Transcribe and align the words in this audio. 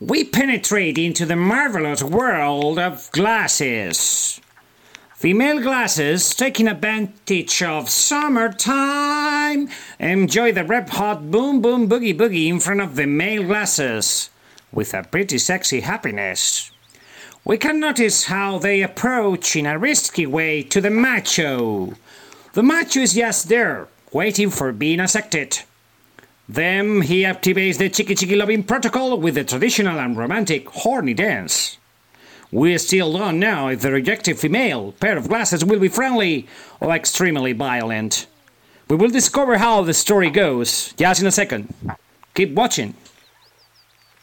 we 0.00 0.24
penetrate 0.24 0.98
into 0.98 1.24
the 1.24 1.36
marvelous 1.36 2.02
world 2.02 2.78
of 2.78 3.10
glasses. 3.12 4.40
Female 5.14 5.60
glasses 5.60 6.34
taking 6.34 6.68
advantage 6.68 7.62
of 7.62 7.88
summertime. 7.88 9.68
Enjoy 10.00 10.52
the 10.52 10.64
red 10.64 10.90
hot 10.90 11.30
boom 11.30 11.62
boom 11.62 11.88
boogie 11.88 12.16
boogie 12.16 12.48
in 12.48 12.60
front 12.60 12.80
of 12.80 12.96
the 12.96 13.06
male 13.06 13.44
glasses 13.44 14.30
with 14.72 14.92
a 14.92 15.04
pretty 15.04 15.38
sexy 15.38 15.80
happiness. 15.80 16.70
We 17.44 17.56
can 17.56 17.78
notice 17.78 18.24
how 18.24 18.58
they 18.58 18.82
approach 18.82 19.54
in 19.54 19.66
a 19.66 19.78
risky 19.78 20.26
way 20.26 20.62
to 20.64 20.80
the 20.80 20.90
macho. 20.90 21.94
The 22.54 22.62
macho 22.62 23.00
is 23.00 23.14
just 23.14 23.48
there, 23.48 23.88
waiting 24.12 24.50
for 24.50 24.72
being 24.72 25.00
accepted. 25.00 25.60
Then 26.48 27.00
he 27.02 27.22
activates 27.22 27.78
the 27.78 27.88
Chiki 27.88 28.14
Chiki 28.14 28.36
Loving 28.36 28.64
protocol 28.64 29.18
with 29.18 29.34
the 29.36 29.44
traditional 29.44 29.98
and 29.98 30.16
romantic 30.16 30.68
horny 30.68 31.14
dance. 31.14 31.78
We 32.52 32.76
still 32.78 33.12
don't 33.12 33.40
know 33.40 33.68
if 33.68 33.80
the 33.80 33.90
rejected 33.90 34.38
female 34.38 34.92
pair 34.92 35.16
of 35.16 35.28
glasses 35.28 35.64
will 35.64 35.80
be 35.80 35.88
friendly 35.88 36.46
or 36.80 36.92
extremely 36.92 37.52
violent. 37.52 38.26
We 38.88 38.96
will 38.96 39.08
discover 39.08 39.56
how 39.56 39.82
the 39.82 39.94
story 39.94 40.28
goes 40.28 40.92
just 40.92 41.20
in 41.20 41.26
a 41.26 41.32
second. 41.32 41.72
Keep 42.34 42.52
watching. 42.52 42.94